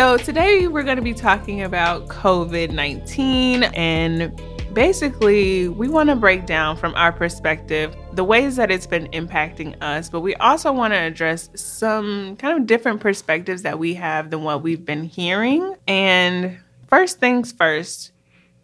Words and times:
So, 0.00 0.16
today 0.16 0.66
we're 0.66 0.82
going 0.82 0.96
to 0.96 1.02
be 1.02 1.12
talking 1.12 1.60
about 1.60 2.08
COVID 2.08 2.70
19 2.70 3.64
and 3.64 4.34
basically, 4.72 5.68
we 5.68 5.88
want 5.88 6.08
to 6.08 6.16
break 6.16 6.46
down 6.46 6.78
from 6.78 6.94
our 6.94 7.12
perspective 7.12 7.94
the 8.14 8.24
ways 8.24 8.56
that 8.56 8.70
it's 8.70 8.86
been 8.86 9.08
impacting 9.08 9.76
us, 9.82 10.08
but 10.08 10.20
we 10.20 10.34
also 10.36 10.72
want 10.72 10.94
to 10.94 10.98
address 10.98 11.50
some 11.54 12.36
kind 12.36 12.58
of 12.58 12.66
different 12.66 13.02
perspectives 13.02 13.60
that 13.60 13.78
we 13.78 13.92
have 13.92 14.30
than 14.30 14.42
what 14.42 14.62
we've 14.62 14.86
been 14.86 15.04
hearing. 15.04 15.76
And 15.86 16.58
first 16.88 17.20
things 17.20 17.52
first, 17.52 18.12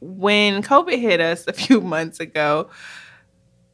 when 0.01 0.62
COVID 0.62 0.98
hit 0.98 1.21
us 1.21 1.47
a 1.47 1.53
few 1.53 1.83
months 1.83 2.19
ago, 2.19 2.71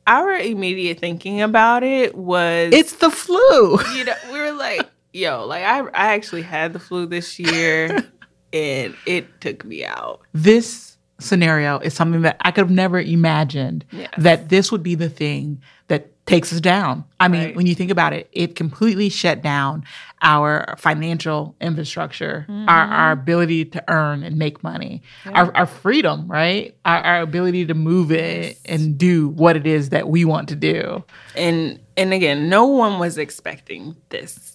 our 0.04 0.32
immediate 0.32 0.98
thinking 0.98 1.42
about 1.42 1.84
it 1.84 2.16
was 2.16 2.72
it's 2.72 2.94
the 2.94 3.08
flu. 3.08 3.78
You 3.94 4.06
know, 4.06 4.14
we 4.32 4.40
were 4.40 4.50
like, 4.50 4.90
yo, 5.12 5.46
like 5.46 5.64
I 5.64 5.80
I 5.80 6.14
actually 6.14 6.42
had 6.42 6.72
the 6.72 6.78
flu 6.78 7.06
this 7.06 7.38
year 7.38 8.04
and 8.52 8.96
it 9.06 9.40
took 9.40 9.64
me 9.64 9.84
out. 9.84 10.20
This 10.32 10.96
scenario 11.18 11.78
is 11.78 11.94
something 11.94 12.22
that 12.22 12.36
I 12.40 12.50
could 12.50 12.62
have 12.62 12.70
never 12.70 13.00
imagined 13.00 13.84
yes. 13.90 14.10
that 14.18 14.48
this 14.48 14.72
would 14.72 14.82
be 14.82 14.94
the 14.94 15.08
thing 15.08 15.62
that 15.88 16.08
takes 16.26 16.52
us 16.52 16.60
down. 16.60 17.04
I 17.18 17.28
mean, 17.28 17.42
right. 17.42 17.56
when 17.56 17.66
you 17.66 17.74
think 17.74 17.90
about 17.90 18.12
it, 18.12 18.28
it 18.32 18.54
completely 18.54 19.08
shut 19.08 19.42
down 19.42 19.84
our 20.20 20.76
financial 20.78 21.56
infrastructure, 21.60 22.46
mm-hmm. 22.48 22.68
our, 22.68 22.84
our 22.84 23.12
ability 23.12 23.64
to 23.66 23.84
earn 23.88 24.22
and 24.22 24.36
make 24.36 24.62
money, 24.62 25.02
yeah. 25.26 25.32
our, 25.32 25.56
our 25.56 25.66
freedom, 25.66 26.30
right? 26.30 26.76
Our, 26.84 26.98
our 26.98 27.20
ability 27.22 27.66
to 27.66 27.74
move 27.74 28.12
it 28.12 28.58
and 28.64 28.96
do 28.96 29.28
what 29.28 29.56
it 29.56 29.66
is 29.66 29.88
that 29.88 30.08
we 30.08 30.24
want 30.24 30.48
to 30.50 30.56
do. 30.56 31.04
And 31.36 31.80
and 31.96 32.12
again, 32.12 32.48
no 32.48 32.66
one 32.66 32.98
was 32.98 33.18
expecting 33.18 33.96
this. 34.08 34.51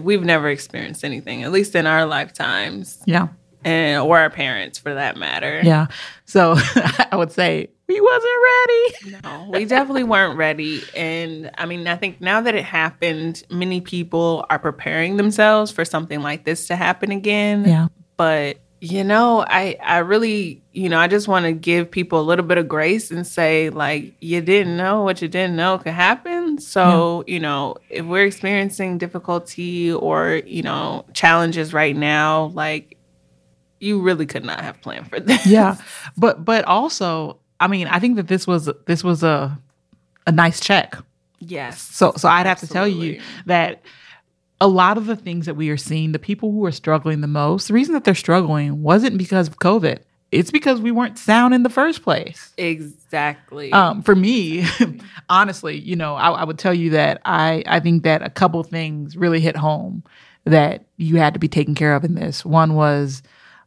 We've 0.00 0.24
never 0.24 0.48
experienced 0.48 1.04
anything, 1.04 1.42
at 1.42 1.52
least 1.52 1.74
in 1.74 1.86
our 1.86 2.06
lifetimes. 2.06 3.02
Yeah 3.06 3.28
and 3.66 4.00
or 4.00 4.20
our 4.20 4.30
parents 4.30 4.78
for 4.78 4.94
that 4.94 5.16
matter. 5.16 5.60
Yeah. 5.64 5.88
So 6.24 6.54
I 7.10 7.16
would 7.16 7.32
say 7.32 7.68
we 7.88 8.00
wasn't 8.00 8.32
ready. 8.44 9.20
No, 9.24 9.50
we 9.52 9.64
definitely 9.64 10.04
weren't 10.04 10.38
ready. 10.38 10.82
And 10.94 11.50
I 11.58 11.66
mean, 11.66 11.86
I 11.88 11.96
think 11.96 12.20
now 12.20 12.40
that 12.40 12.54
it 12.54 12.64
happened, 12.64 13.42
many 13.50 13.80
people 13.80 14.46
are 14.50 14.58
preparing 14.60 15.16
themselves 15.16 15.72
for 15.72 15.84
something 15.84 16.22
like 16.22 16.44
this 16.44 16.68
to 16.68 16.76
happen 16.76 17.10
again. 17.10 17.64
Yeah. 17.64 17.88
But 18.16 18.58
you 18.80 19.04
know, 19.04 19.44
I 19.46 19.76
I 19.82 19.98
really, 19.98 20.62
you 20.72 20.88
know, 20.88 20.98
I 20.98 21.08
just 21.08 21.28
want 21.28 21.46
to 21.46 21.52
give 21.52 21.90
people 21.90 22.20
a 22.20 22.22
little 22.22 22.44
bit 22.44 22.58
of 22.58 22.68
grace 22.68 23.10
and 23.10 23.26
say 23.26 23.70
like 23.70 24.14
you 24.20 24.40
didn't 24.42 24.76
know 24.76 25.02
what 25.02 25.22
you 25.22 25.28
didn't 25.28 25.56
know 25.56 25.78
could 25.78 25.92
happen. 25.92 26.58
So, 26.58 27.24
yeah. 27.26 27.34
you 27.34 27.40
know, 27.40 27.76
if 27.88 28.04
we're 28.04 28.26
experiencing 28.26 28.98
difficulty 28.98 29.92
or, 29.92 30.42
you 30.44 30.62
know, 30.62 31.06
challenges 31.14 31.72
right 31.72 31.96
now, 31.96 32.46
like 32.54 32.98
you 33.80 34.00
really 34.00 34.26
could 34.26 34.44
not 34.44 34.60
have 34.60 34.80
planned 34.82 35.08
for 35.08 35.20
this. 35.20 35.46
Yeah. 35.46 35.76
But 36.16 36.44
but 36.44 36.64
also, 36.66 37.38
I 37.60 37.68
mean, 37.68 37.86
I 37.86 37.98
think 37.98 38.16
that 38.16 38.28
this 38.28 38.46
was 38.46 38.68
this 38.86 39.02
was 39.02 39.22
a 39.22 39.58
a 40.26 40.32
nice 40.32 40.60
check. 40.60 40.96
Yes. 41.38 41.80
So 41.80 42.12
so 42.16 42.28
I'd 42.28 42.46
have 42.46 42.60
to 42.60 42.66
tell 42.66 42.86
you 42.86 43.20
that 43.46 43.82
a 44.60 44.68
lot 44.68 44.96
of 44.96 45.06
the 45.06 45.16
things 45.16 45.46
that 45.46 45.54
we 45.54 45.68
are 45.70 45.76
seeing, 45.76 46.12
the 46.12 46.18
people 46.18 46.50
who 46.50 46.64
are 46.64 46.72
struggling 46.72 47.20
the 47.20 47.26
most, 47.26 47.68
the 47.68 47.74
reason 47.74 47.94
that 47.94 48.04
they're 48.04 48.14
struggling 48.14 48.82
wasn't 48.82 49.18
because 49.18 49.48
of 49.48 49.58
COVID. 49.58 49.98
It's 50.32 50.50
because 50.50 50.80
we 50.80 50.90
weren't 50.90 51.18
sound 51.18 51.54
in 51.54 51.62
the 51.62 51.70
first 51.70 52.02
place. 52.02 52.52
Exactly. 52.56 53.72
Um, 53.72 54.02
for 54.02 54.16
me, 54.16 54.66
honestly, 55.28 55.78
you 55.78 55.94
know, 55.94 56.16
I, 56.16 56.30
I 56.30 56.44
would 56.44 56.58
tell 56.58 56.74
you 56.74 56.90
that 56.90 57.20
I, 57.24 57.62
I 57.66 57.80
think 57.80 58.02
that 58.02 58.22
a 58.22 58.30
couple 58.30 58.62
things 58.64 59.16
really 59.16 59.40
hit 59.40 59.56
home 59.56 60.02
that 60.44 60.84
you 60.96 61.16
had 61.16 61.34
to 61.34 61.40
be 61.40 61.48
taken 61.48 61.74
care 61.74 61.94
of 61.94 62.04
in 62.04 62.14
this. 62.14 62.44
One 62.44 62.74
was 62.74 63.22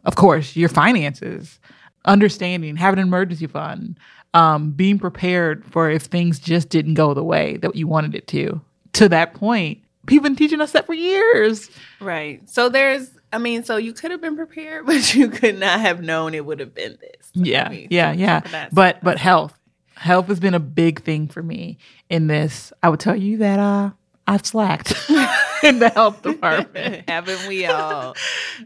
of 0.06 0.16
course, 0.16 0.56
your 0.56 0.70
finances, 0.70 1.60
understanding, 2.06 2.76
having 2.76 3.00
an 3.00 3.08
emergency 3.08 3.48
fund, 3.48 4.00
um, 4.34 4.72
being 4.72 5.00
prepared 5.00 5.66
for 5.66 5.90
if 5.90 6.04
things 6.04 6.40
just 6.40 6.70
didn't 6.70 6.94
go 6.94 7.14
the 7.14 7.24
way 7.24 7.58
that 7.58 7.76
you 7.76 7.88
wanted 7.88 8.16
it 8.16 8.28
to. 8.30 8.62
To 8.94 9.10
that 9.10 9.34
point, 9.34 9.80
people 10.06 10.24
been 10.24 10.36
teaching 10.36 10.62
us 10.62 10.72
that 10.74 10.86
for 10.86 10.94
years. 10.94 11.70
Right. 12.00 12.48
So 12.50 12.70
there's, 12.70 13.10
I 13.32 13.38
mean, 13.38 13.64
so 13.64 13.78
you 13.78 13.94
could 13.94 14.12
have 14.12 14.22
been 14.22 14.36
prepared, 14.36 14.86
but 14.88 15.14
you 15.14 15.30
could 15.30 15.60
not 15.60 15.80
have 15.80 16.02
known 16.02 16.34
it 16.34 16.46
would 16.46 16.60
have 16.60 16.74
been 16.74 16.98
this. 17.00 17.32
Yeah, 17.34 17.68
I 17.68 17.70
mean, 17.70 17.88
yeah, 17.90 18.12
yeah. 18.12 18.70
But 18.72 19.04
but 19.04 19.18
health, 19.18 19.58
health 19.96 20.28
has 20.28 20.40
been 20.40 20.54
a 20.54 20.60
big 20.60 21.04
thing 21.04 21.28
for 21.28 21.44
me 21.44 21.78
in 22.10 22.28
this. 22.28 22.74
I 22.82 22.90
would 22.90 23.00
tell 23.00 23.16
you 23.16 23.38
that 23.38 23.60
uh, 23.60 23.92
I've 24.28 24.46
slacked. 24.46 24.94
in 25.64 25.80
the 25.80 25.90
health 25.90 26.22
department. 26.24 27.10
Haven't 27.10 27.48
we 27.48 27.66
all? 27.66 28.10
Um, 28.10 28.16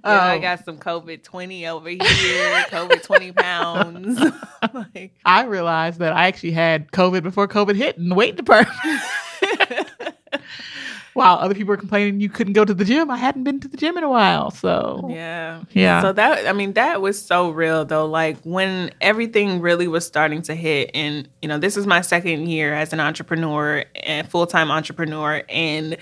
I 0.03 0.37
got 0.39 0.63
some 0.65 0.77
COVID 0.77 1.23
20 1.23 1.67
over 1.67 1.89
here, 1.89 1.99
COVID 2.69 3.03
20 3.03 3.31
pounds. 3.31 4.19
like, 4.73 5.13
I 5.25 5.43
realized 5.45 5.99
that 5.99 6.13
I 6.13 6.27
actually 6.27 6.51
had 6.51 6.91
COVID 6.91 7.23
before 7.23 7.47
COVID 7.47 7.75
hit 7.75 7.97
in 7.97 8.09
the 8.09 8.15
weight 8.15 8.35
department. 8.35 8.77
While 11.13 11.37
other 11.37 11.53
people 11.53 11.69
were 11.69 11.77
complaining 11.77 12.19
you 12.19 12.29
couldn't 12.29 12.53
go 12.53 12.65
to 12.65 12.73
the 12.73 12.85
gym, 12.85 13.11
I 13.11 13.17
hadn't 13.17 13.43
been 13.43 13.59
to 13.59 13.67
the 13.67 13.77
gym 13.77 13.97
in 13.97 14.03
a 14.03 14.09
while. 14.09 14.51
So, 14.51 15.07
yeah. 15.11 15.63
Yeah. 15.71 16.01
So, 16.01 16.13
that, 16.13 16.47
I 16.47 16.53
mean, 16.53 16.73
that 16.73 17.01
was 17.01 17.23
so 17.23 17.51
real 17.51 17.85
though. 17.85 18.05
Like, 18.05 18.37
when 18.43 18.91
everything 19.01 19.61
really 19.61 19.87
was 19.87 20.05
starting 20.05 20.41
to 20.43 20.55
hit, 20.55 20.91
and, 20.93 21.29
you 21.41 21.47
know, 21.47 21.57
this 21.57 21.77
is 21.77 21.85
my 21.85 22.01
second 22.01 22.47
year 22.47 22.73
as 22.73 22.93
an 22.93 22.99
entrepreneur 22.99 23.85
and 24.03 24.29
full 24.29 24.47
time 24.47 24.71
entrepreneur. 24.71 25.43
And, 25.49 25.97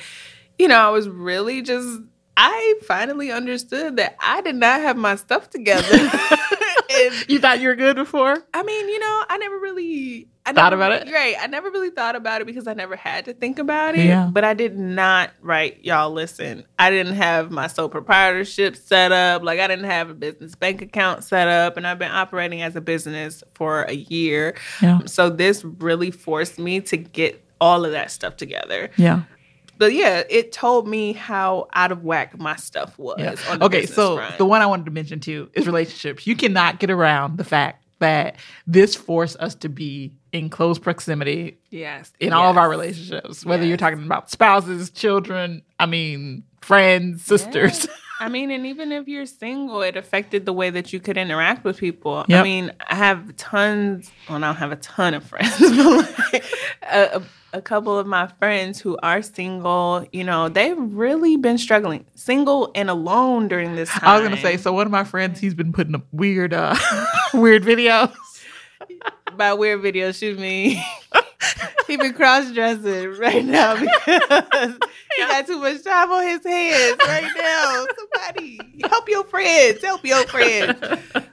you 0.57 0.67
know, 0.67 0.79
I 0.79 0.89
was 0.89 1.09
really 1.09 1.61
just 1.61 1.99
I 2.37 2.75
finally 2.83 3.31
understood 3.31 3.97
that 3.97 4.15
I 4.19 4.41
did 4.41 4.55
not 4.55 4.81
have 4.81 4.97
my 4.97 5.15
stuff 5.15 5.49
together. 5.49 5.87
you 7.27 7.39
thought 7.39 7.59
you 7.59 7.67
were 7.67 7.75
good 7.75 7.95
before? 7.95 8.37
I 8.53 8.63
mean, 8.63 8.89
you 8.89 8.99
know, 8.99 9.23
I 9.29 9.37
never 9.37 9.59
really 9.59 10.27
I 10.51 10.61
thought 10.61 10.69
never, 10.71 10.83
about 10.83 11.07
it. 11.07 11.11
Right. 11.11 11.35
I 11.39 11.47
never 11.47 11.69
really 11.69 11.89
thought 11.89 12.15
about 12.15 12.41
it 12.41 12.45
because 12.45 12.67
I 12.67 12.73
never 12.73 12.95
had 12.95 13.25
to 13.25 13.33
think 13.33 13.59
about 13.59 13.95
it. 13.95 14.05
Yeah. 14.05 14.29
But 14.31 14.43
I 14.43 14.53
did 14.53 14.77
not, 14.77 15.31
write, 15.41 15.83
y'all 15.83 16.11
listen. 16.11 16.65
I 16.79 16.89
didn't 16.89 17.15
have 17.15 17.51
my 17.51 17.67
sole 17.67 17.89
proprietorship 17.89 18.75
set 18.75 19.11
up. 19.11 19.43
Like 19.43 19.59
I 19.59 19.67
didn't 19.67 19.85
have 19.85 20.09
a 20.09 20.13
business 20.13 20.55
bank 20.55 20.81
account 20.81 21.23
set 21.23 21.47
up. 21.47 21.77
And 21.77 21.87
I've 21.87 21.99
been 21.99 22.11
operating 22.11 22.61
as 22.61 22.75
a 22.75 22.81
business 22.81 23.43
for 23.53 23.83
a 23.83 23.93
year. 23.93 24.55
Yeah. 24.81 25.01
So 25.05 25.29
this 25.29 25.63
really 25.63 26.11
forced 26.11 26.59
me 26.59 26.81
to 26.81 26.97
get 26.97 27.43
all 27.59 27.85
of 27.85 27.91
that 27.91 28.11
stuff 28.11 28.37
together. 28.37 28.91
Yeah 28.97 29.23
but 29.81 29.93
yeah, 29.93 30.21
it 30.29 30.51
told 30.51 30.87
me 30.87 31.11
how 31.11 31.67
out 31.73 31.91
of 31.91 32.03
whack 32.03 32.37
my 32.37 32.55
stuff 32.55 32.99
was. 32.99 33.17
Yeah. 33.17 33.57
okay, 33.61 33.87
so 33.87 34.17
front. 34.17 34.37
the 34.37 34.45
one 34.45 34.61
I 34.61 34.67
wanted 34.67 34.85
to 34.85 34.91
mention 34.91 35.19
too 35.19 35.49
is 35.53 35.65
relationships. 35.65 36.27
You 36.27 36.35
cannot 36.35 36.79
get 36.79 36.91
around 36.91 37.39
the 37.39 37.43
fact 37.43 37.83
that 37.97 38.35
this 38.67 38.95
forced 38.95 39.37
us 39.37 39.55
to 39.55 39.69
be 39.69 40.13
in 40.31 40.49
close 40.49 40.79
proximity. 40.79 41.57
Yes. 41.69 42.11
In 42.19 42.29
yes. 42.29 42.35
all 42.35 42.49
of 42.49 42.57
our 42.57 42.69
relationships, 42.69 43.45
whether 43.45 43.63
yes. 43.63 43.69
you're 43.69 43.77
talking 43.77 44.03
about 44.03 44.29
spouses, 44.29 44.89
children, 44.89 45.61
I 45.79 45.85
mean, 45.85 46.43
friends, 46.61 47.23
sisters. 47.23 47.85
Yeah. 47.85 47.95
I 48.21 48.29
mean, 48.29 48.51
and 48.51 48.67
even 48.67 48.91
if 48.91 49.07
you're 49.07 49.25
single, 49.25 49.81
it 49.81 49.97
affected 49.97 50.45
the 50.45 50.53
way 50.53 50.69
that 50.69 50.93
you 50.93 50.99
could 50.99 51.17
interact 51.17 51.63
with 51.63 51.79
people. 51.79 52.23
Yep. 52.27 52.39
I 52.39 52.43
mean, 52.43 52.71
I 52.87 52.93
have 52.93 53.35
tons, 53.35 54.11
well, 54.29 54.37
I 54.37 54.41
don't 54.41 54.57
have 54.57 54.71
a 54.71 54.75
ton 54.75 55.15
of 55.15 55.23
friends, 55.23 55.57
but 55.59 56.31
like 56.31 56.45
a, 56.83 57.23
a 57.53 57.61
couple 57.63 57.97
of 57.97 58.05
my 58.05 58.27
friends 58.27 58.79
who 58.79 58.95
are 59.01 59.23
single, 59.23 60.05
you 60.11 60.23
know, 60.23 60.49
they've 60.49 60.77
really 60.77 61.35
been 61.35 61.57
struggling, 61.57 62.05
single 62.13 62.71
and 62.75 62.91
alone 62.91 63.47
during 63.47 63.75
this 63.75 63.89
time. 63.89 64.03
I 64.03 64.19
was 64.19 64.29
gonna 64.29 64.39
say, 64.39 64.55
so 64.57 64.71
one 64.71 64.85
of 64.85 64.91
my 64.91 65.03
friends, 65.03 65.39
he's 65.39 65.55
been 65.55 65.73
putting 65.73 65.95
up 65.95 66.05
weird, 66.11 66.53
uh, 66.53 66.75
weird 67.33 67.63
videos. 67.63 68.13
By 69.37 69.53
weird 69.53 69.81
videos, 69.81 70.19
shoot 70.19 70.39
me. 70.39 70.83
he 71.87 71.97
been 71.97 72.13
cross 72.13 72.51
dressing 72.51 73.17
right 73.17 73.43
now 73.43 73.73
because 73.79 74.73
he 75.15 75.21
got 75.23 75.47
too 75.47 75.59
much 75.59 75.83
time 75.83 76.11
on 76.11 76.23
his 76.23 76.45
hands 76.45 76.97
right 77.05 77.31
now. 77.37 77.85
Somebody 77.97 78.59
help 78.87 79.09
your 79.09 79.23
friends, 79.25 79.83
help 79.83 80.05
your 80.05 80.25
friends. 80.27 80.79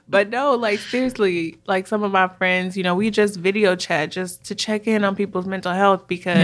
But 0.07 0.29
no, 0.29 0.55
like 0.55 0.79
seriously, 0.79 1.57
like 1.67 1.87
some 1.87 2.03
of 2.03 2.11
my 2.11 2.27
friends, 2.27 2.75
you 2.75 2.83
know, 2.83 2.95
we 2.95 3.11
just 3.11 3.37
video 3.37 3.75
chat 3.75 4.11
just 4.11 4.43
to 4.45 4.55
check 4.55 4.87
in 4.87 5.03
on 5.03 5.15
people's 5.15 5.45
mental 5.45 5.73
health 5.73 6.07
because, 6.07 6.35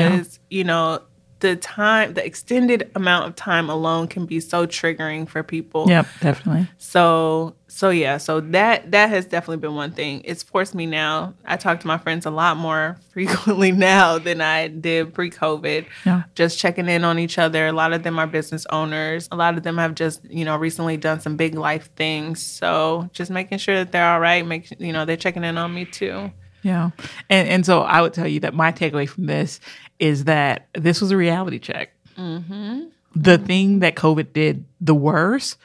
yeah. 0.50 0.58
you 0.58 0.64
know, 0.64 1.02
the 1.40 1.56
time, 1.56 2.14
the 2.14 2.26
extended 2.26 2.90
amount 2.96 3.28
of 3.28 3.36
time 3.36 3.70
alone 3.70 4.08
can 4.08 4.26
be 4.26 4.40
so 4.40 4.66
triggering 4.66 5.28
for 5.28 5.44
people. 5.44 5.86
Yep, 5.90 6.08
definitely. 6.22 6.68
So, 6.78 7.56
so 7.68 7.90
yeah, 7.90 8.18
so 8.18 8.40
that 8.40 8.92
that 8.92 9.10
has 9.10 9.26
definitely 9.26 9.58
been 9.58 9.76
one 9.76 9.92
thing. 9.92 10.22
It's 10.24 10.44
forced 10.44 10.74
me 10.74 10.86
now. 10.86 11.34
I 11.44 11.58
talk 11.58 11.82
to 11.82 11.88
my 11.88 11.98
friends 11.98 12.26
a 12.26 12.32
lot 12.32 12.56
more 12.56 12.98
frequently 13.12 13.72
now 13.72 14.18
than 14.18 14.40
I 14.40 14.70
did 14.70 15.14
pre-COVID. 15.14 15.86
Yeah. 16.06 16.24
Just 16.36 16.58
checking 16.58 16.88
in 16.88 17.04
on 17.04 17.20
each 17.20 17.38
other. 17.38 17.68
A 17.68 17.74
lot 17.74 17.92
of 17.92 18.04
them 18.04 18.18
are 18.18 18.28
business 18.28 18.66
owners. 18.70 19.28
A 19.32 19.36
lot 19.36 19.58
of 19.58 19.64
them 19.64 19.78
have 19.78 19.94
just, 19.94 20.24
you 20.30 20.46
know, 20.46 20.56
recently 20.56 20.96
done 20.96 21.20
some 21.20 21.36
big 21.36 21.56
life 21.56 21.90
things. 21.96 22.42
So, 22.42 23.10
just 23.12 23.30
making 23.30 23.58
sure 23.58 23.76
that 23.76 23.92
they're 23.92 24.08
all 24.08 24.22
right, 24.22 24.46
make 24.46 24.80
you 24.80 24.94
know, 24.94 25.04
they're 25.04 25.18
checking 25.18 25.44
in 25.44 25.58
on 25.58 25.74
me 25.74 25.86
too. 25.86 26.32
Yeah. 26.66 26.90
And 27.30 27.48
and 27.48 27.66
so 27.66 27.82
I 27.82 28.02
would 28.02 28.14
tell 28.14 28.28
you 28.28 28.40
that 28.40 28.56
my 28.56 28.72
takeaway 28.72 29.08
from 29.08 29.28
this 29.28 29.60
is 30.00 30.24
that 30.24 30.68
this 30.74 31.00
was 31.00 31.12
a 31.12 31.18
reality 31.18 31.60
check. 31.60 31.92
Mm-hmm. 32.18 32.86
The 33.16 33.38
thing 33.38 33.80
that 33.80 33.96
COVID 33.96 34.34
did 34.34 34.66
the 34.82 34.96
worst 34.96 35.58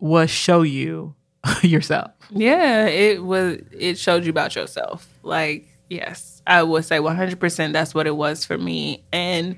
was 0.00 0.28
show 0.28 0.60
you 0.60 1.14
yourself. 1.62 2.10
Yeah, 2.28 2.84
it 2.84 3.24
was. 3.24 3.60
It 3.72 3.96
showed 3.96 4.24
you 4.24 4.30
about 4.30 4.54
yourself. 4.54 5.08
Like, 5.22 5.66
yes, 5.88 6.42
I 6.46 6.62
would 6.62 6.84
say 6.84 6.98
100%. 6.98 7.72
That's 7.72 7.94
what 7.94 8.06
it 8.06 8.14
was 8.14 8.44
for 8.44 8.58
me. 8.58 9.02
And 9.12 9.56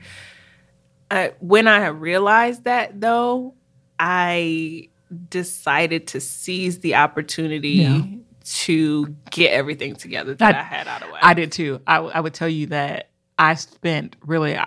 I, 1.10 1.32
when 1.40 1.66
I 1.66 1.88
realized 1.88 2.62
that, 2.62 3.00
though, 3.00 3.54
I 3.98 4.90
decided 5.30 6.06
to 6.08 6.20
seize 6.20 6.78
the 6.78 6.94
opportunity 6.94 7.70
Yeah. 7.70 8.02
To 8.48 9.06
get 9.30 9.52
everything 9.52 9.96
together 9.96 10.34
that 10.34 10.54
I, 10.54 10.60
I- 10.60 10.62
had 10.62 10.88
out 10.88 11.02
of 11.02 11.10
whack. 11.10 11.20
I 11.24 11.34
did 11.34 11.52
too. 11.52 11.80
I 11.86 12.20
would 12.20 12.34
tell 12.34 12.48
you 12.48 12.66
that 12.68 13.10
I 13.38 13.54
spent 13.54 14.16
really 14.24 14.54
uh, 14.56 14.66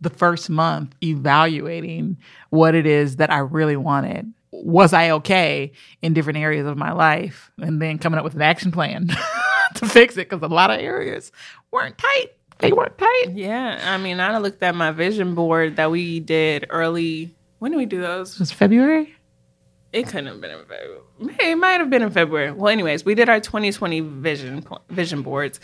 the 0.00 0.10
first 0.10 0.48
month 0.48 0.94
evaluating 1.02 2.16
what 2.50 2.74
it 2.74 2.86
is 2.86 3.16
that 3.16 3.30
I 3.30 3.38
really 3.38 3.76
wanted. 3.76 4.32
Was 4.52 4.92
I 4.92 5.10
okay 5.10 5.72
in 6.02 6.14
different 6.14 6.38
areas 6.38 6.66
of 6.66 6.76
my 6.78 6.92
life? 6.92 7.50
And 7.58 7.80
then 7.82 7.98
coming 7.98 8.18
up 8.18 8.24
with 8.24 8.34
an 8.34 8.42
action 8.42 8.72
plan 8.72 9.08
to 9.74 9.86
fix 9.86 10.14
it 10.16 10.30
because 10.30 10.42
a 10.42 10.52
lot 10.52 10.70
of 10.70 10.78
areas 10.80 11.30
weren't 11.70 11.98
tight. 11.98 12.28
They 12.58 12.72
weren't 12.72 12.96
tight. 12.96 13.32
Yeah, 13.34 13.78
I 13.84 13.98
mean, 13.98 14.18
I 14.18 14.38
looked 14.38 14.62
at 14.62 14.74
my 14.74 14.92
vision 14.92 15.34
board 15.34 15.76
that 15.76 15.90
we 15.90 16.20
did 16.20 16.64
early. 16.70 17.34
When 17.58 17.70
did 17.72 17.76
we 17.76 17.84
do 17.86 18.00
those? 18.00 18.34
It 18.34 18.40
was 18.40 18.52
February. 18.52 19.14
It 19.96 20.08
couldn't 20.08 20.26
have 20.26 20.40
been 20.42 20.50
in 20.50 20.64
February. 20.66 21.00
It 21.40 21.56
might 21.56 21.80
have 21.80 21.88
been 21.88 22.02
in 22.02 22.10
February. 22.10 22.52
Well, 22.52 22.70
anyways, 22.70 23.06
we 23.06 23.14
did 23.14 23.30
our 23.30 23.40
2020 23.40 24.00
vision 24.00 24.66
vision 24.90 25.22
boards, 25.22 25.58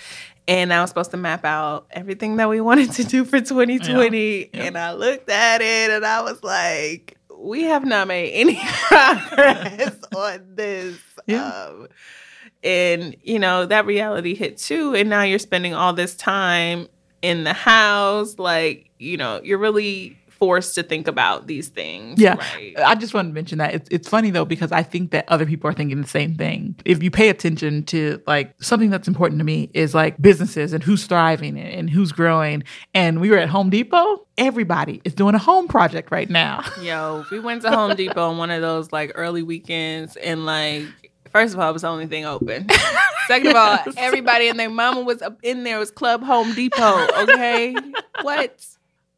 and 0.49 0.73
I 0.73 0.81
was 0.81 0.89
supposed 0.89 1.11
to 1.11 1.19
map 1.19 1.45
out 1.45 1.87
everything 1.91 2.37
that 2.37 2.49
we 2.49 2.61
wanted 2.61 2.93
to 2.93 3.05
do 3.05 3.27
for 3.27 3.41
2020. 3.41 4.51
And 4.55 4.79
I 4.79 4.93
looked 4.93 5.29
at 5.29 5.61
it, 5.61 5.91
and 5.91 6.05
I 6.05 6.23
was 6.23 6.43
like, 6.43 7.19
"We 7.37 7.65
have 7.65 7.85
not 7.85 8.09
made 8.09 8.31
any 8.31 8.59
progress 8.89 9.99
on 10.17 10.55
this." 10.55 10.99
Yeah. 11.27 11.45
Um, 11.45 11.89
and 12.65 13.15
you 13.23 13.39
know 13.39 13.67
that 13.67 13.85
reality 13.85 14.35
hit 14.35 14.57
too, 14.57 14.95
and 14.95 15.11
now 15.11 15.25
you're 15.25 15.39
spending 15.39 15.75
all 15.75 15.93
this 15.93 16.15
time 16.15 16.89
in 17.21 17.45
the 17.45 17.53
house, 17.53 18.39
like 18.39 18.91
you 18.99 19.19
know, 19.19 19.41
you're 19.43 19.59
really 19.59 20.17
forced 20.43 20.75
to 20.75 20.83
think 20.83 21.07
about 21.07 21.47
these 21.47 21.69
things. 21.69 22.19
Yeah. 22.19 22.35
right? 22.35 22.75
I 22.77 22.97
just 22.97 23.15
wanted 23.15 23.29
to 23.29 23.35
mention 23.35 23.59
that. 23.59 23.75
It's, 23.75 23.89
it's 23.93 24.09
funny 24.09 24.33
though, 24.33 24.45
because 24.45 24.73
I 24.73 24.83
think 24.83 25.13
that 25.13 25.25
other 25.29 25.47
people 25.47 25.71
are 25.71 25.73
thinking 25.73 26.03
the 26.03 26.09
same 26.09 26.35
thing. 26.35 26.75
If 26.85 27.01
you 27.01 27.13
pay 27.13 27.29
attention 27.29 27.85
to 27.85 28.21
like 28.27 28.53
something 28.61 28.91
that's 28.91 29.07
important 29.07 29.39
to 29.39 29.45
me 29.45 29.71
is 29.73 29.95
like 29.95 30.21
businesses 30.21 30.73
and 30.73 30.83
who's 30.83 31.07
thriving 31.07 31.57
and, 31.57 31.69
and 31.69 31.91
who's 31.91 32.11
growing. 32.11 32.65
And 32.93 33.21
we 33.21 33.31
were 33.31 33.37
at 33.37 33.51
Home 33.51 33.71
Depot, 33.71 34.27
everybody 34.37 35.01
is 35.05 35.15
doing 35.15 35.37
a 35.37 35.39
home 35.39 35.69
project 35.69 36.11
right 36.11 36.29
now. 36.29 36.65
Yo, 36.83 37.25
we 37.31 37.39
went 37.39 37.63
to 37.63 37.71
Home 37.71 37.95
Depot 37.95 38.31
on 38.31 38.37
one 38.37 38.51
of 38.51 38.63
those 38.63 38.91
like 38.91 39.13
early 39.15 39.45
weekends, 39.45 40.17
and 40.17 40.45
like, 40.45 40.83
first 41.31 41.55
of 41.55 41.61
all, 41.61 41.71
it 41.71 41.73
was 41.73 41.83
the 41.83 41.89
only 41.89 42.07
thing 42.07 42.25
open. 42.25 42.67
Second 43.29 43.51
of 43.51 43.57
all, 43.57 43.79
everybody 43.97 44.49
and 44.49 44.59
their 44.59 44.71
mama 44.71 45.03
was 45.03 45.23
up 45.23 45.39
in 45.43 45.63
there. 45.65 45.77
It 45.77 45.81
was 45.81 45.91
Club 45.93 46.25
Home 46.25 46.53
Depot. 46.55 47.07
Okay, 47.23 47.77
what? 48.23 48.67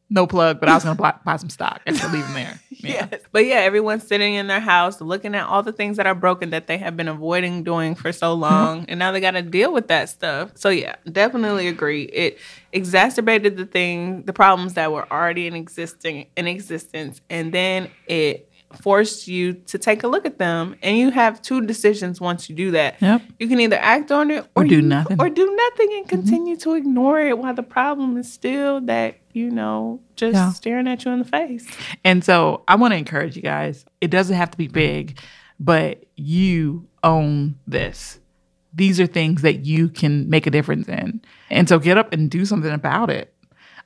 No 0.09 0.27
plug, 0.27 0.59
but 0.59 0.69
I 0.69 0.75
was 0.75 0.83
going 0.83 0.95
to 0.95 1.01
buy, 1.01 1.15
buy 1.23 1.37
some 1.37 1.49
stock 1.49 1.81
and 1.85 1.97
to 1.97 2.07
leave 2.09 2.23
them 2.25 2.33
there. 2.33 2.59
Yeah. 2.77 3.07
Yes, 3.09 3.21
but 3.31 3.45
yeah, 3.45 3.55
everyone's 3.55 4.05
sitting 4.05 4.35
in 4.35 4.45
their 4.45 4.59
house 4.59 5.01
looking 5.01 5.33
at 5.33 5.47
all 5.47 5.63
the 5.63 5.71
things 5.71 5.97
that 5.97 6.05
are 6.05 6.13
broken 6.13 6.51
that 6.51 6.67
they 6.67 6.77
have 6.77 6.95
been 6.95 7.07
avoiding 7.07 7.63
doing 7.63 7.95
for 7.95 8.11
so 8.11 8.33
uh-huh. 8.33 8.35
long, 8.35 8.85
and 8.87 8.99
now 8.99 9.11
they 9.11 9.21
got 9.21 9.31
to 9.31 9.41
deal 9.41 9.73
with 9.73 9.87
that 9.87 10.09
stuff. 10.09 10.51
So 10.53 10.69
yeah, 10.69 10.95
definitely 11.11 11.67
agree. 11.67 12.03
It 12.03 12.37
exacerbated 12.73 13.57
the 13.57 13.65
thing, 13.65 14.23
the 14.23 14.33
problems 14.33 14.73
that 14.73 14.91
were 14.91 15.11
already 15.11 15.47
in 15.47 15.55
existing 15.55 16.27
in 16.35 16.47
existence, 16.47 17.21
and 17.29 17.51
then 17.51 17.89
it 18.07 18.51
forced 18.77 19.27
you 19.27 19.53
to 19.53 19.77
take 19.77 20.03
a 20.03 20.07
look 20.07 20.25
at 20.25 20.37
them. 20.37 20.75
And 20.81 20.97
you 20.97 21.11
have 21.11 21.41
two 21.41 21.61
decisions 21.65 22.19
once 22.21 22.49
you 22.49 22.55
do 22.55 22.71
that. 22.71 23.01
Yep. 23.01 23.21
You 23.39 23.47
can 23.47 23.59
either 23.59 23.77
act 23.79 24.11
on 24.11 24.31
it 24.31 24.45
Or 24.55 24.63
do 24.63 24.75
you- 24.75 24.81
nothing. 24.81 25.19
or 25.19 25.29
do 25.29 25.45
nothing 25.55 25.89
and 25.93 26.05
mm-hmm. 26.05 26.09
continue 26.09 26.55
to 26.57 26.73
ignore 26.75 27.19
it 27.19 27.37
while 27.37 27.53
the 27.53 27.63
problem 27.63 28.17
is 28.17 28.31
still 28.31 28.81
that 28.81 29.17
you 29.33 29.49
know 29.51 29.99
just 30.15 30.35
Yeah. 30.35 30.51
staring 30.51 30.87
at 30.87 31.03
you 31.05 31.11
in 31.11 31.19
the 31.19 31.25
face. 31.25 31.67
And 32.03 32.23
so 32.23 32.63
I 32.67 32.75
want 32.75 32.93
to 32.93 32.97
encourage 32.97 33.35
you 33.35 33.41
guys. 33.41 33.85
It 34.01 34.09
doesn't 34.11 34.35
have 34.35 34.51
to 34.51 34.57
be 34.57 34.67
big, 34.67 35.19
but 35.59 36.05
you 36.15 36.87
own 37.03 37.55
this. 37.67 38.19
These 38.73 38.99
are 38.99 39.07
things 39.07 39.41
that 39.41 39.65
you 39.65 39.87
can 39.89 40.29
make 40.29 40.47
a 40.47 40.49
difference 40.49 40.87
in. 40.89 41.21
And 41.49 41.69
so 41.69 41.79
get 41.79 41.97
up 41.97 42.11
and 42.13 42.29
do 42.29 42.45
something 42.45 42.71
about 42.71 43.09
it. 43.09 43.33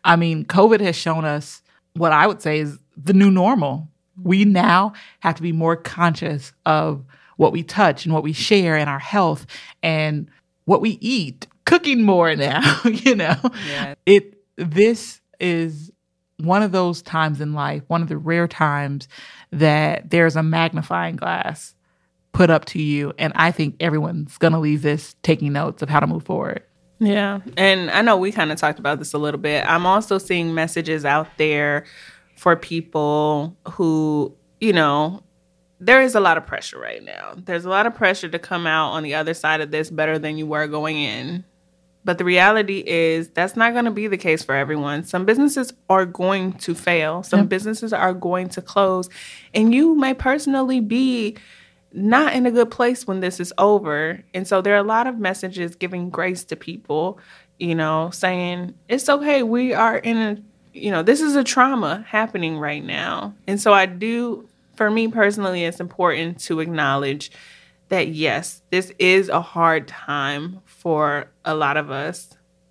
I 0.04 0.16
mean, 0.16 0.46
COVID 0.46 0.80
has 0.80 0.96
shown 0.96 1.26
us 1.26 1.62
what 1.94 2.12
I 2.14 2.26
would 2.28 2.42
say 2.42 2.60
is 2.60 2.80
the 2.96 3.14
new 3.14 3.30
normal. 3.30 3.89
We 4.24 4.46
now 4.46 4.94
have 5.20 5.36
to 5.36 5.42
be 5.42 5.52
more 5.52 5.76
conscious 5.76 6.52
of 6.66 7.04
what 7.38 7.52
we 7.52 7.64
touch 7.64 8.06
and 8.06 8.14
what 8.14 8.24
we 8.24 8.34
share 8.34 8.76
and 8.76 8.90
our 8.90 9.00
health 9.00 9.46
and 9.82 10.30
what 10.66 10.82
we 10.82 10.98
eat. 11.02 11.48
Cooking 11.66 12.04
more 12.04 12.36
now, 12.36 12.82
you 12.86 13.16
know. 13.16 13.38
Yeah. 13.68 13.96
It 14.06 14.36
this 14.58 15.22
is 15.40 15.92
one 16.38 16.64
of 16.64 16.72
those 16.72 17.02
times 17.02 17.42
in 17.42 17.54
life, 17.54 17.84
one 17.88 18.02
of 18.02 18.10
the 18.10 18.18
rare 18.18 18.48
times 18.48 19.08
that 19.52 20.10
there's 20.10 20.36
a 20.36 20.44
magnifying 20.44 21.16
glass 21.16 21.76
put 22.32 22.50
up 22.50 22.66
to 22.66 22.82
you. 22.82 23.14
And 23.18 23.34
I 23.36 23.52
think 23.52 23.76
everyone's 23.80 24.38
going 24.38 24.54
to 24.54 24.60
leave 24.60 24.82
this 24.82 25.16
taking 25.24 25.54
notes 25.54 25.82
of 25.82 25.90
how 25.90 26.00
to 26.00 26.08
move 26.08 26.24
forward. 26.24 26.64
Yeah. 27.00 27.40
And 27.58 27.90
I 27.92 28.02
know 28.02 28.18
we 28.18 28.32
kind 28.32 28.52
of 28.52 28.58
talked 28.58 28.80
about 28.80 29.00
this 29.00 29.14
a 29.14 29.18
little 29.18 29.40
bit. 29.40 29.66
I'm 29.66 29.86
also 29.86 30.18
seeing 30.18 30.54
messages 30.54 31.06
out 31.06 31.28
there 31.38 31.86
for 32.40 32.56
people 32.56 33.54
who, 33.72 34.34
you 34.62 34.72
know, 34.72 35.22
there 35.82 36.02
is 36.02 36.16
a 36.16 36.22
lot 36.22 36.38
of 36.38 36.46
pressure 36.46 36.80
right 36.80 37.04
now. 37.04 37.34
There's 37.36 37.66
a 37.66 37.70
lot 37.70 37.86
of 37.86 37.96
pressure 37.96 38.30
to 38.30 38.40
come 38.40 38.66
out 38.66 38.92
on 38.92 39.04
the 39.04 39.16
other 39.16 39.34
side 39.34 39.60
of 39.60 39.72
this 39.72 39.90
better 39.90 40.18
than 40.18 40.38
you 40.38 40.48
were 40.48 40.66
going 40.66 40.96
in. 40.96 41.44
But 42.06 42.18
the 42.18 42.24
reality 42.24 42.82
is 42.88 43.28
that's 43.28 43.58
not 43.58 43.74
going 43.74 43.84
to 43.84 43.92
be 43.92 44.08
the 44.08 44.18
case 44.18 44.42
for 44.42 44.56
everyone. 44.56 45.04
Some 45.04 45.26
businesses 45.26 45.74
are 45.90 46.06
going 46.06 46.54
to 46.60 46.74
fail. 46.74 47.24
Some 47.24 47.48
businesses 47.48 47.92
are 47.92 48.14
going 48.14 48.48
to 48.50 48.62
close. 48.62 49.10
And 49.54 49.74
you 49.74 49.96
may 49.96 50.14
personally 50.14 50.80
be 50.80 51.36
not 51.92 52.32
in 52.32 52.46
a 52.46 52.52
good 52.52 52.72
place 52.72 53.06
when 53.06 53.20
this 53.20 53.42
is 53.42 53.52
over. 53.58 54.24
And 54.34 54.48
so 54.48 54.62
there 54.62 54.76
are 54.76 54.78
a 54.78 54.84
lot 54.84 55.08
of 55.08 55.20
messages 55.20 55.76
giving 55.76 56.10
grace 56.10 56.46
to 56.46 56.56
people, 56.56 57.20
you 57.58 57.76
know, 57.76 58.12
saying 58.12 58.76
it's 58.88 59.10
okay. 59.10 59.44
We 59.44 59.74
are 59.74 59.98
in 59.98 60.18
a, 60.18 60.38
you 60.74 60.92
know, 60.92 61.02
this 61.04 61.22
is 61.22 61.36
a 61.36 61.44
trauma 61.44 62.06
happening 62.08 62.58
right 62.58 62.84
now. 62.84 63.34
And 63.48 63.60
so 63.62 63.74
I 63.74 63.86
do, 63.86 64.48
for 64.76 64.90
me 64.92 65.08
personally, 65.08 65.64
it's 65.66 65.80
important 65.80 66.40
to 66.42 66.60
acknowledge 66.60 67.32
that 67.90 68.10
yes, 68.10 68.62
this 68.70 68.92
is 69.00 69.30
a 69.30 69.42
hard 69.42 69.88
time 69.88 70.60
for 70.66 71.30
a 71.44 71.56
lot 71.56 71.76
of 71.78 71.90
us. 71.90 72.30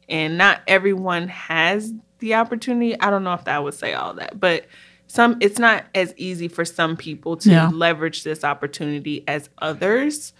And 0.08 0.38
not 0.38 0.60
everyone 0.66 1.28
has 1.28 1.92
the 2.20 2.34
opportunity. 2.34 2.98
I 3.00 3.10
don't 3.10 3.24
know 3.24 3.34
if 3.34 3.46
I 3.46 3.58
would 3.58 3.74
say 3.74 3.94
all 3.94 4.14
that, 4.14 4.38
but 4.40 4.66
some 5.06 5.36
it's 5.40 5.58
not 5.58 5.84
as 5.94 6.14
easy 6.16 6.48
for 6.48 6.64
some 6.64 6.96
people 6.96 7.36
to 7.38 7.50
Yeah. 7.50 7.68
leverage 7.72 8.22
this 8.24 8.44
opportunity 8.44 9.24
as 9.26 9.48
others. 9.58 10.32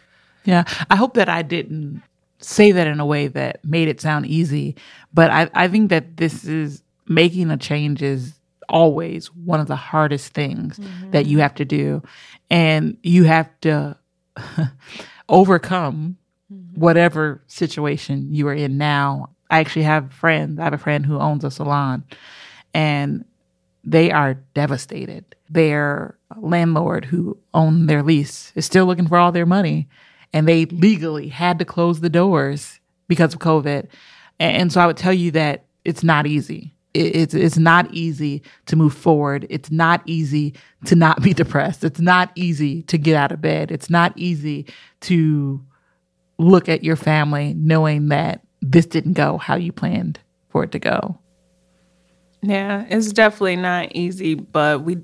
Yeah. 0.44 0.64
I 0.90 0.96
hope 0.96 1.14
that 1.14 1.28
I 1.28 1.42
didn't 1.42 2.02
say 2.38 2.70
that 2.72 2.86
in 2.86 3.00
a 3.00 3.06
way 3.06 3.26
that 3.28 3.64
made 3.64 3.88
it 3.88 4.00
sound 4.00 4.26
easy, 4.26 4.76
but 5.12 5.30
I, 5.30 5.50
I 5.54 5.68
think 5.68 5.90
that 5.90 6.16
this 6.16 6.44
is 6.44 6.82
making 7.08 7.50
a 7.50 7.56
change 7.56 8.02
is 8.02 8.38
always 8.68 9.28
one 9.34 9.60
of 9.60 9.66
the 9.66 9.76
hardest 9.76 10.34
things 10.34 10.78
mm-hmm. 10.78 11.10
that 11.10 11.26
you 11.26 11.38
have 11.38 11.54
to 11.56 11.64
do. 11.64 12.02
And 12.50 12.96
you 13.02 13.24
have 13.24 13.48
to 13.62 13.96
overcome 15.28 16.16
mm-hmm. 16.52 16.80
whatever 16.80 17.42
situation 17.46 18.34
you 18.34 18.48
are 18.48 18.54
in 18.54 18.78
now. 18.78 19.30
I 19.50 19.60
actually 19.60 19.84
have 19.84 20.12
friends. 20.12 20.58
I 20.58 20.64
have 20.64 20.74
a 20.74 20.78
friend 20.78 21.06
who 21.06 21.18
owns 21.18 21.44
a 21.44 21.50
salon 21.50 22.04
and 22.74 23.24
they 23.84 24.10
are 24.10 24.34
devastated. 24.54 25.24
Their 25.48 26.18
landlord 26.36 27.06
who 27.06 27.38
owned 27.54 27.88
their 27.88 28.02
lease 28.02 28.52
is 28.54 28.66
still 28.66 28.84
looking 28.84 29.08
for 29.08 29.16
all 29.16 29.32
their 29.32 29.46
money 29.46 29.88
and 30.32 30.46
they 30.46 30.66
legally 30.66 31.28
had 31.28 31.58
to 31.58 31.64
close 31.64 32.00
the 32.00 32.10
doors 32.10 32.80
because 33.08 33.32
of 33.32 33.40
COVID. 33.40 33.88
And, 34.38 34.56
and 34.56 34.72
so 34.72 34.80
I 34.80 34.86
would 34.86 34.96
tell 34.96 35.12
you 35.12 35.30
that 35.32 35.64
it's 35.84 36.04
not 36.04 36.26
easy. 36.26 36.74
It, 36.94 37.16
it's 37.16 37.34
it's 37.34 37.58
not 37.58 37.92
easy 37.92 38.42
to 38.66 38.76
move 38.76 38.94
forward. 38.94 39.46
It's 39.50 39.70
not 39.70 40.02
easy 40.06 40.54
to 40.86 40.94
not 40.94 41.22
be 41.22 41.32
depressed. 41.34 41.84
It's 41.84 42.00
not 42.00 42.30
easy 42.34 42.82
to 42.84 42.98
get 42.98 43.16
out 43.16 43.32
of 43.32 43.40
bed. 43.40 43.70
It's 43.70 43.90
not 43.90 44.12
easy 44.16 44.66
to 45.02 45.64
look 46.38 46.68
at 46.68 46.84
your 46.84 46.96
family 46.96 47.54
knowing 47.54 48.08
that 48.08 48.42
this 48.60 48.86
didn't 48.86 49.14
go 49.14 49.38
how 49.38 49.56
you 49.56 49.72
planned 49.72 50.20
for 50.48 50.64
it 50.64 50.72
to 50.72 50.78
go. 50.78 51.18
Yeah, 52.42 52.86
it's 52.88 53.12
definitely 53.12 53.56
not 53.56 53.92
easy, 53.92 54.34
but 54.34 54.82
we 54.82 54.98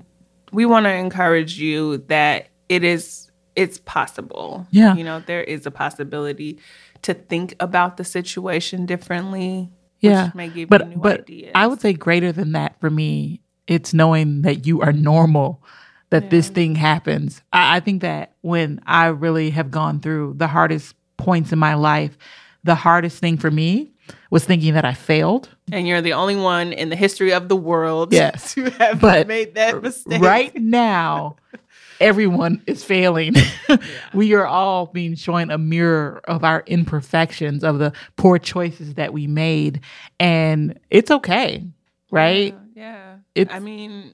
we 0.51 0.65
want 0.65 0.85
to 0.85 0.91
encourage 0.91 1.59
you 1.59 1.97
that 2.07 2.47
it 2.69 2.83
is 2.83 3.31
it's 3.55 3.79
possible. 3.79 4.67
Yeah. 4.71 4.95
You 4.95 5.03
know, 5.03 5.21
there 5.21 5.43
is 5.43 5.65
a 5.65 5.71
possibility 5.71 6.59
to 7.03 7.13
think 7.13 7.55
about 7.59 7.97
the 7.97 8.03
situation 8.03 8.85
differently. 8.85 9.71
Yeah, 9.99 10.25
Which 10.25 10.35
may 10.35 10.49
give 10.49 10.69
but 10.69 10.81
you 10.81 10.95
new 10.95 11.01
but 11.01 11.21
ideas. 11.21 11.51
I 11.55 11.67
would 11.67 11.81
say 11.81 11.93
greater 11.93 12.31
than 12.31 12.51
that 12.51 12.79
for 12.79 12.89
me, 12.89 13.41
it's 13.67 13.93
knowing 13.93 14.43
that 14.43 14.67
you 14.67 14.81
are 14.81 14.93
normal, 14.93 15.63
that 16.11 16.29
this 16.29 16.49
thing 16.49 16.75
happens. 16.75 17.41
I, 17.51 17.77
I 17.77 17.79
think 17.79 18.01
that 18.01 18.33
when 18.41 18.79
I 18.85 19.07
really 19.07 19.49
have 19.51 19.71
gone 19.71 19.99
through 19.99 20.35
the 20.37 20.47
hardest 20.47 20.95
points 21.17 21.51
in 21.51 21.59
my 21.59 21.73
life, 21.73 22.17
the 22.63 22.75
hardest 22.75 23.19
thing 23.19 23.37
for 23.37 23.49
me 23.49 23.91
was 24.29 24.45
thinking 24.45 24.73
that 24.73 24.85
I 24.85 24.93
failed. 24.93 25.49
And 25.71 25.87
you're 25.87 26.01
the 26.01 26.13
only 26.13 26.35
one 26.35 26.73
in 26.73 26.89
the 26.89 26.95
history 26.95 27.33
of 27.33 27.47
the 27.49 27.55
world 27.55 28.13
Yes. 28.13 28.53
to 28.55 28.69
have 28.71 29.01
But 29.01 29.27
made 29.27 29.55
that 29.55 29.81
mistake. 29.81 30.21
Right 30.21 30.55
now, 30.55 31.37
everyone 31.99 32.61
is 32.67 32.83
failing. 32.83 33.33
we 34.13 34.33
are 34.33 34.45
all 34.45 34.87
being 34.87 35.15
shown 35.15 35.51
a 35.51 35.57
mirror 35.57 36.21
of 36.27 36.43
our 36.43 36.63
imperfections, 36.67 37.63
of 37.63 37.79
the 37.79 37.93
poor 38.15 38.39
choices 38.39 38.95
that 38.95 39.13
we 39.13 39.27
made. 39.27 39.81
And 40.19 40.79
it's 40.89 41.11
okay, 41.11 41.65
right? 42.11 42.55
Yeah. 42.75 42.83
yeah. 42.83 43.15
It's- 43.35 43.55
I 43.55 43.59
mean, 43.59 44.13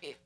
it, 0.00 0.16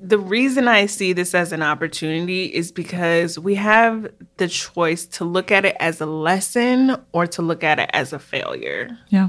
the 0.00 0.18
reason 0.18 0.66
I 0.66 0.86
see 0.86 1.12
this 1.12 1.34
as 1.34 1.52
an 1.52 1.62
opportunity 1.62 2.46
is 2.46 2.72
because 2.72 3.38
we 3.38 3.54
have 3.56 4.10
the 4.38 4.48
choice 4.48 5.04
to 5.06 5.24
look 5.24 5.50
at 5.50 5.64
it 5.64 5.76
as 5.78 6.00
a 6.00 6.06
lesson 6.06 6.96
or 7.12 7.26
to 7.28 7.42
look 7.42 7.62
at 7.62 7.78
it 7.78 7.90
as 7.92 8.12
a 8.12 8.18
failure. 8.18 8.96
Yeah. 9.10 9.28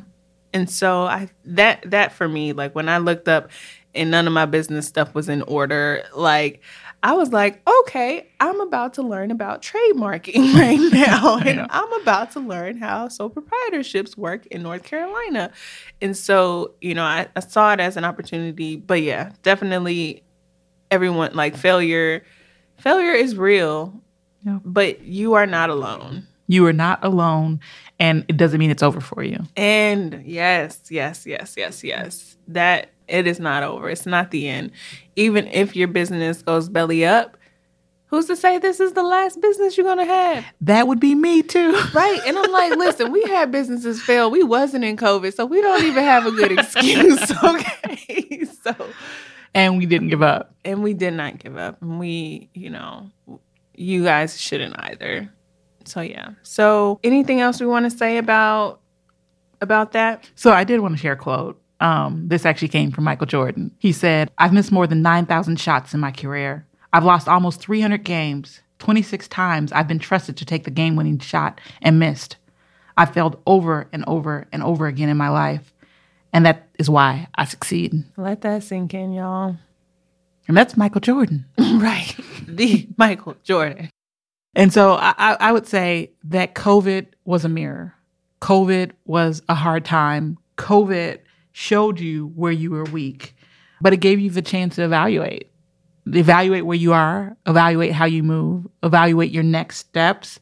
And 0.54 0.70
so 0.70 1.04
I 1.04 1.30
that 1.46 1.84
that 1.92 2.14
for 2.14 2.28
me, 2.28 2.54
like 2.54 2.74
when 2.76 2.90
I 2.90 2.98
looked 3.00 3.28
up 3.28 3.50
and 3.94 4.12
none 4.12 4.28
of 4.28 4.34
my 4.34 4.46
business 4.46 4.88
stuff 4.88 5.14
was 5.14 5.30
in 5.30 5.42
order, 5.44 6.04
like 6.16 6.62
I 7.04 7.14
was 7.14 7.34
like, 7.34 7.62
okay, 7.82 8.28
I'm 8.40 8.62
about 8.62 8.94
to 8.96 9.02
learn 9.02 9.32
about 9.32 9.62
trademarking 9.64 10.54
right 10.56 10.80
now. 10.94 11.38
And 11.46 11.58
Yeah. 11.58 11.68
I'm 11.70 11.92
about 12.02 12.32
to 12.34 12.40
learn 12.40 12.78
how 12.78 13.08
sole 13.08 13.30
proprietorships 13.30 14.16
work 14.18 14.46
in 14.48 14.62
North 14.62 14.84
Carolina. 14.84 15.52
And 16.02 16.16
so, 16.16 16.76
you 16.80 16.94
know, 16.94 17.04
I, 17.04 17.28
I 17.36 17.40
saw 17.40 17.74
it 17.74 17.80
as 17.80 17.98
an 17.98 18.06
opportunity. 18.06 18.76
But 18.76 19.02
yeah, 19.02 19.32
definitely 19.42 20.24
everyone 20.92 21.34
like 21.34 21.56
failure 21.58 22.24
failure 22.78 23.14
is 23.14 23.36
real. 23.36 24.00
Yeah. 24.46 24.60
But 24.64 25.02
you 25.02 25.34
are 25.34 25.46
not 25.48 25.70
alone. 25.70 26.28
You 26.48 26.66
are 26.66 26.74
not 26.74 27.00
alone, 27.02 27.62
and 27.98 28.26
it 28.28 28.36
doesn't 28.36 28.60
mean 28.60 28.72
it's 28.72 28.84
over 28.84 29.00
for 29.00 29.24
you. 29.24 29.38
And 29.56 30.22
yes, 30.26 30.82
yes, 30.90 31.26
yes, 31.26 31.54
yes, 31.56 31.82
yes. 31.82 32.36
That 32.50 32.90
it 33.12 33.28
is 33.28 33.40
not 33.40 33.64
over. 33.64 33.90
It's 33.90 34.06
not 34.06 34.32
the 34.32 34.48
end. 34.48 34.72
Even 35.16 35.48
if 35.48 35.76
your 35.76 35.88
business 35.88 36.42
goes 36.42 36.70
belly 36.70 37.06
up, 37.06 37.38
who's 38.08 38.26
to 38.28 38.36
say 38.36 38.58
this 38.58 38.80
is 38.80 38.94
the 38.94 39.04
last 39.04 39.40
business 39.42 39.78
you're 39.78 39.86
gonna 39.86 40.06
have? 40.06 40.46
That 40.62 40.88
would 40.88 41.00
be 41.00 41.16
me 41.16 41.42
too. 41.44 41.72
Right. 41.94 42.20
And 42.26 42.38
I'm 42.38 42.52
like, 42.52 42.76
listen, 42.78 43.12
we 43.12 43.24
had 43.24 43.52
businesses 43.52 44.02
fail. 44.02 44.32
We 44.32 44.44
wasn't 44.44 44.84
in 44.84 44.98
COVID, 44.98 45.34
so 45.34 45.46
we 45.46 45.62
don't 45.62 45.84
even 45.86 46.04
have 46.04 46.26
a 46.26 46.32
good 46.32 46.52
excuse. 46.52 47.32
Okay. 47.44 48.48
So 48.64 48.76
and 49.54 49.78
we 49.78 49.86
didn't 49.88 50.10
give 50.10 50.22
up. 50.22 50.54
and 50.64 50.84
we 50.84 50.94
did 50.94 51.14
not 51.14 51.40
give 51.40 51.58
up. 51.58 51.82
And 51.82 52.00
we, 52.00 52.50
you 52.54 52.70
know, 52.70 53.10
you 53.76 54.04
guys 54.04 54.40
shouldn't 54.40 54.76
either. 54.80 55.32
So 55.86 56.02
yeah. 56.02 56.30
So 56.44 57.00
anything 57.04 57.42
else 57.42 57.60
we 57.60 57.66
want 57.68 57.90
to 57.92 57.98
say 57.98 58.18
about 58.18 58.80
about 59.62 59.92
that? 59.94 60.30
So 60.36 60.52
I 60.52 60.64
did 60.64 60.80
want 60.80 60.96
to 60.96 61.02
share 61.02 61.14
a 61.14 61.18
quote. 61.18 61.61
Um, 61.82 62.28
this 62.28 62.46
actually 62.46 62.68
came 62.68 62.92
from 62.92 63.04
Michael 63.04 63.26
Jordan. 63.26 63.72
He 63.80 63.92
said, 63.92 64.30
I've 64.38 64.54
missed 64.54 64.72
more 64.72 64.86
than 64.88 65.02
9,000 65.02 65.60
shots 65.60 65.94
in 65.94 66.00
my 66.00 66.12
career. 66.12 66.66
I've 66.94 67.04
lost 67.04 67.28
almost 67.28 67.60
300 67.60 68.04
games. 68.04 68.62
26 68.80 69.28
times 69.28 69.72
I've 69.72 69.88
been 69.88 70.00
trusted 70.00 70.38
to 70.38 70.46
take 70.46 70.64
the 70.64 70.72
game 70.72 70.96
winning 70.96 71.20
shot 71.20 71.60
and 71.82 72.00
missed. 72.00 72.38
I've 72.98 73.14
failed 73.14 73.42
over 73.48 73.88
and 73.92 74.04
over 74.08 74.48
and 74.52 74.64
over 74.64 74.88
again 74.88 75.10
in 75.10 75.18
my 75.18 75.30
life. 75.30 75.74
And 76.34 76.46
that 76.46 76.68
is 76.80 76.90
why 76.90 77.28
I 77.36 77.46
succeed. 77.46 77.94
Let 78.16 78.42
that 78.42 78.64
sink 78.64 78.94
in, 78.94 79.12
y'all. 79.12 79.58
And 80.48 80.56
that's 80.56 80.78
Michael 80.78 81.02
Jordan. 81.02 81.46
right. 81.58 82.16
The 82.48 82.88
Michael 82.98 83.36
Jordan. 83.44 83.90
And 84.56 84.72
so 84.72 84.94
I, 84.94 85.14
I 85.18 85.38
I 85.40 85.52
would 85.52 85.68
say 85.68 86.12
that 86.26 86.56
COVID 86.56 87.08
was 87.26 87.46
a 87.46 87.50
mirror. 87.50 87.96
COVID 88.42 88.92
was 89.06 89.42
a 89.48 89.56
hard 89.56 89.86
time. 89.86 90.38
COVID 90.58 91.20
showed 91.52 92.00
you 92.00 92.28
where 92.36 92.52
you 92.52 92.72
were 92.72 92.84
weak, 92.86 93.36
but 93.82 93.94
it 93.94 93.98
gave 93.98 94.20
you 94.20 94.30
the 94.30 94.42
chance 94.42 94.76
to 94.76 94.84
evaluate. 94.84 95.52
Evaluate 96.08 96.66
where 96.66 96.78
you 96.78 96.94
are, 96.94 97.38
evaluate 97.46 97.92
how 97.92 98.06
you 98.06 98.24
move, 98.24 98.68
evaluate 98.84 99.32
your 99.32 99.44
next 99.44 99.78
steps. 99.78 100.40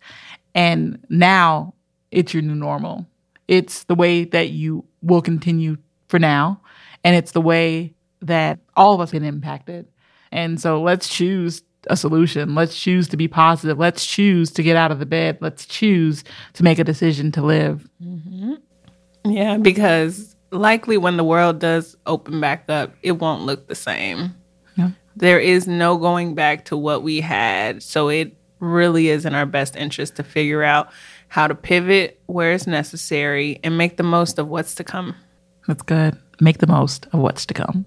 And 0.56 1.04
now 1.10 1.74
it's 2.12 2.34
your 2.34 2.44
new 2.44 2.56
normal. 2.56 3.06
It's 3.48 3.84
the 3.84 3.96
way 3.96 4.26
that 4.26 4.50
you 4.50 4.86
will 5.02 5.22
continue 5.22 5.78
for 6.08 6.20
now. 6.20 6.62
And 7.04 7.16
it's 7.16 7.32
the 7.32 7.42
way 7.42 7.94
that 8.22 8.60
all 8.76 8.94
of 8.94 9.02
us 9.02 9.12
been 9.12 9.24
impacted. 9.24 9.88
And 10.32 10.60
so 10.60 10.82
let's 10.82 11.10
choose 11.10 11.64
a 11.88 11.98
solution. 11.98 12.56
Let's 12.56 12.80
choose 12.80 13.08
to 13.10 13.18
be 13.18 13.28
positive. 13.28 13.80
Let's 13.80 14.06
choose 14.06 14.52
to 14.52 14.64
get 14.64 14.76
out 14.76 14.92
of 14.92 15.00
the 15.00 15.06
bed. 15.06 15.38
Let's 15.42 15.66
choose 15.66 16.24
to 16.54 16.64
make 16.64 16.80
a 16.80 16.84
decision 16.84 17.32
to 17.34 17.42
live. 17.42 17.90
Mm-hmm. 18.04 18.56
Yeah, 19.32 19.58
because 19.58 20.36
likely 20.52 20.98
when 20.98 21.18
the 21.18 21.24
world 21.24 21.60
does 21.60 21.96
open 22.06 22.40
back 22.42 22.66
up, 22.70 22.94
it 23.02 23.14
won't 23.14 23.44
look 23.44 23.68
the 23.68 23.76
same. 23.76 24.36
Yeah. 24.76 24.92
There 25.16 25.40
is 25.40 25.68
no 25.68 25.98
going 25.98 26.36
back 26.36 26.66
to 26.66 26.78
what 26.78 27.04
we 27.04 27.22
had. 27.22 27.84
So 27.84 28.10
it 28.10 28.36
really 28.60 29.10
is 29.10 29.26
in 29.26 29.36
our 29.36 29.46
best 29.46 29.76
interest 29.76 30.16
to 30.18 30.24
figure 30.24 30.64
out 30.64 30.90
how 31.28 31.48
to 31.48 31.56
pivot 31.56 32.20
where 32.26 32.54
it's 32.54 32.68
necessary 32.68 33.60
and 33.64 33.78
make 33.78 33.98
the 33.98 34.04
most 34.04 34.40
of 34.40 34.48
what's 34.48 34.76
to 34.76 34.84
come. 34.84 35.16
That's 35.68 35.84
good. 35.84 36.18
Make 36.40 36.58
the 36.58 36.68
most 36.68 37.06
of 37.14 37.20
what's 37.20 37.46
to 37.48 37.54
come. 37.54 37.86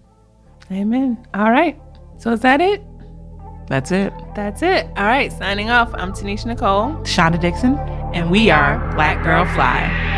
Amen. 0.70 1.26
All 1.34 1.50
right. 1.50 1.78
So 2.18 2.32
is 2.32 2.40
that 2.40 2.60
it? 2.60 2.82
That's 3.68 3.90
it. 3.90 4.12
That's 4.34 4.62
it. 4.62 4.86
All 4.96 5.06
right. 5.06 5.32
Signing 5.32 5.70
off. 5.70 5.92
I'm 5.94 6.12
Tenisha 6.12 6.46
Nicole. 6.46 6.92
Shonda 7.04 7.40
Dixon, 7.40 7.76
and 8.14 8.30
we 8.30 8.50
are 8.50 8.78
Black 8.94 9.22
Girl 9.24 9.44
Fly. 9.54 10.11